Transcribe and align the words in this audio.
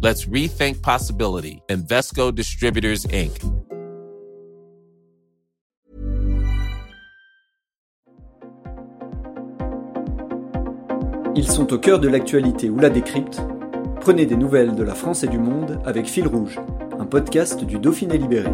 Let's 0.00 0.28
rethink 0.28 0.80
possibility. 0.80 1.60
Invesco 1.68 2.30
Distributors, 2.30 3.04
Inc. 3.12 3.32
Ils 11.34 11.48
sont 11.48 11.72
au 11.72 11.78
cœur 11.80 11.98
de 11.98 12.06
l'actualité 12.06 12.70
ou 12.70 12.78
la 12.78 12.90
décrypte. 12.90 13.40
Prenez 14.00 14.24
des 14.24 14.36
nouvelles 14.36 14.76
de 14.76 14.84
la 14.84 14.94
France 14.94 15.24
et 15.24 15.28
du 15.28 15.38
monde 15.38 15.80
avec 15.84 16.06
Fil 16.06 16.28
Rouge, 16.28 16.60
un 17.00 17.04
podcast 17.04 17.64
du 17.64 17.80
Dauphiné 17.80 18.18
Libéré. 18.18 18.50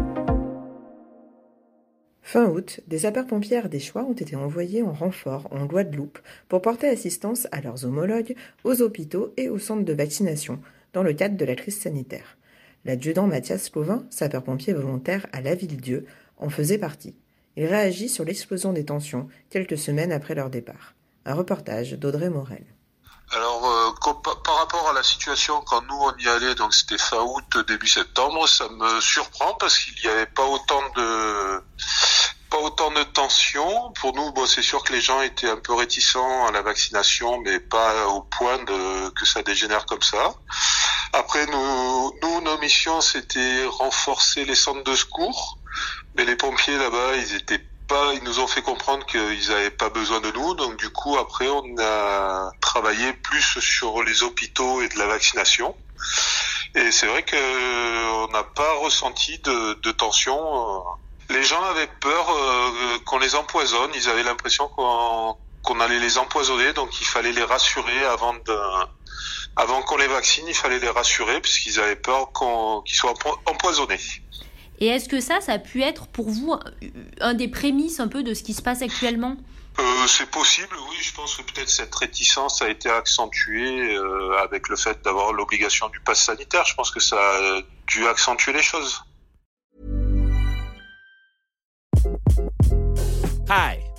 Fin 2.23 2.47
août, 2.47 2.81
des 2.87 2.97
sapeurs-pompiers 2.97 3.69
des 3.69 3.79
Choix 3.79 4.03
ont 4.03 4.13
été 4.13 4.35
envoyés 4.35 4.81
en 4.81 4.93
renfort 4.93 5.47
en 5.51 5.67
Guadeloupe 5.67 6.17
pour 6.49 6.63
porter 6.63 6.87
assistance 6.87 7.47
à 7.51 7.61
leurs 7.61 7.85
homologues 7.85 8.35
aux 8.63 8.81
hôpitaux 8.81 9.31
et 9.37 9.47
aux 9.47 9.59
centres 9.59 9.85
de 9.85 9.93
vaccination 9.93 10.59
dans 10.95 11.03
le 11.03 11.13
cadre 11.13 11.35
de 11.35 11.45
la 11.45 11.55
crise 11.55 11.81
sanitaire. 11.81 12.37
L'adjudant 12.85 13.27
Mathias 13.27 13.69
Clovin, 13.69 14.05
sapeur-pompier 14.09 14.73
volontaire 14.73 15.27
à 15.33 15.41
La 15.41 15.53
Ville-Dieu, 15.53 16.07
en 16.37 16.49
faisait 16.49 16.77
partie. 16.77 17.17
Il 17.57 17.65
réagit 17.65 18.07
sur 18.07 18.23
l'explosion 18.23 18.71
des 18.71 18.85
tensions 18.85 19.27
quelques 19.49 19.77
semaines 19.77 20.13
après 20.13 20.35
leur 20.35 20.49
départ. 20.49 20.93
Un 21.25 21.33
reportage 21.33 21.93
d'Audrey 21.93 22.29
Morel. 22.29 22.65
Alors, 23.31 23.65
euh, 23.69 24.13
par 24.45 24.57
rapport 24.57 24.87
à 24.87 24.93
la 24.93 25.03
situation 25.03 25.61
quand 25.65 25.81
nous 25.81 25.99
on 25.99 26.15
y 26.17 26.29
allait, 26.29 26.55
donc 26.55 26.73
c'était 26.73 26.97
fin 26.97 27.21
août, 27.23 27.43
début 27.67 27.87
septembre, 27.87 28.47
ça 28.47 28.69
me 28.69 29.01
surprend 29.01 29.53
parce 29.55 29.77
qu'il 29.79 30.01
n'y 30.01 30.15
avait 30.15 30.27
pas 30.27 30.45
autant 30.45 30.81
de 30.95 31.61
pas 32.49 32.59
autant 32.59 32.91
de 32.91 33.03
tensions. 33.03 33.91
Pour 33.99 34.13
nous, 34.13 34.31
c'est 34.45 34.61
sûr 34.61 34.83
que 34.83 34.93
les 34.93 35.01
gens 35.01 35.21
étaient 35.21 35.49
un 35.49 35.57
peu 35.57 35.73
réticents 35.73 36.45
à 36.45 36.51
la 36.51 36.61
vaccination, 36.61 37.41
mais 37.41 37.59
pas 37.59 38.07
au 38.07 38.21
point 38.21 38.63
que 38.63 39.25
ça 39.25 39.41
dégénère 39.41 39.85
comme 39.87 40.03
ça. 40.03 40.35
Après, 41.17 41.45
nous, 41.45 42.13
nous 42.21 42.41
nos 42.41 42.57
missions, 42.57 42.99
c'était 42.99 43.63
renforcer 43.65 44.43
les 44.43 44.53
centres 44.53 44.83
de 44.83 44.93
secours, 44.93 45.57
mais 46.15 46.25
les 46.25 46.35
pompiers 46.35 46.77
là-bas, 46.77 47.15
ils 47.15 47.35
étaient 47.35 47.63
pas, 47.87 48.13
ils 48.15 48.23
nous 48.23 48.41
ont 48.41 48.47
fait 48.47 48.61
comprendre 48.61 49.05
qu'ils 49.05 49.47
n'avaient 49.47 49.69
pas 49.69 49.89
besoin 49.89 50.19
de 50.19 50.29
nous. 50.31 50.55
Donc 50.55 50.75
du 50.75 50.89
coup, 50.89 51.15
après, 51.17 51.47
on 51.47 51.63
a 51.79 52.51
travaillé 52.59 53.13
plus 53.13 53.61
sur 53.61 54.03
les 54.03 54.23
hôpitaux 54.23 54.81
et 54.81 54.89
de 54.89 54.99
la 54.99 55.07
vaccination. 55.07 55.73
Et 56.75 56.91
c'est 56.91 57.07
vrai 57.07 57.23
que 57.23 58.25
on 58.25 58.27
n'a 58.33 58.43
pas 58.43 58.73
ressenti 58.73 59.39
de, 59.39 59.75
de, 59.75 59.91
tension. 59.91 60.83
Les 61.29 61.43
gens 61.43 61.63
avaient 61.63 61.89
peur 62.01 62.29
euh, 62.29 62.99
qu'on 63.05 63.19
les 63.19 63.35
empoisonne. 63.35 63.91
Ils 63.95 64.09
avaient 64.09 64.23
l'impression 64.23 64.67
qu'on 64.67 65.79
allait 65.79 65.99
les 65.99 66.17
empoisonner, 66.17 66.73
donc 66.73 66.99
il 66.99 67.07
fallait 67.07 67.31
les 67.31 67.43
rassurer 67.43 68.03
avant 68.03 68.33
de, 68.33 68.59
avant 69.55 69.81
qu'on 69.81 69.97
les 69.97 70.07
vaccine. 70.07 70.45
Il 70.47 70.55
fallait 70.55 70.79
les 70.79 70.89
rassurer 70.89 71.41
puisqu'ils 71.41 71.79
avaient 71.79 71.95
peur 71.95 72.31
qu'on, 72.31 72.81
qu'ils 72.81 72.95
soient 72.95 73.13
empoisonnés. 73.45 73.99
Et 74.79 74.87
est-ce 74.87 75.07
que 75.07 75.21
ça, 75.21 75.39
ça 75.39 75.53
a 75.53 75.59
pu 75.59 75.81
être 75.81 76.07
pour 76.07 76.29
vous 76.29 76.53
un 77.21 77.33
des 77.33 77.47
prémices 77.47 77.99
un 77.99 78.07
peu 78.09 78.23
de 78.23 78.33
ce 78.33 78.43
qui 78.43 78.53
se 78.53 78.61
passe 78.61 78.81
actuellement? 78.81 79.37
Euh, 79.79 80.07
c'est 80.07 80.29
possible, 80.29 80.75
oui. 80.89 80.97
Je 81.01 81.13
pense 81.13 81.35
que 81.35 81.41
peut-être 81.43 81.69
cette 81.69 81.93
réticence 81.95 82.61
a 82.61 82.69
été 82.69 82.89
accentuée 82.89 83.95
euh, 83.95 84.37
avec 84.41 84.69
le 84.69 84.75
fait 84.75 85.01
d'avoir 85.03 85.33
l'obligation 85.33 85.89
du 85.89 85.99
pass 85.99 86.23
sanitaire. 86.23 86.65
Je 86.65 86.75
pense 86.75 86.91
que 86.91 86.99
ça 86.99 87.17
a 87.17 87.61
dû 87.87 88.07
accentuer 88.07 88.53
les 88.53 88.61
choses. 88.61 89.03
Hi, 93.49 93.79